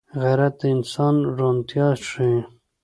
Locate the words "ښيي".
2.07-2.37